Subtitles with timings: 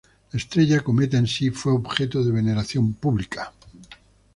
[0.33, 3.53] La estrella cometa en sí fue objeto de veneración pública.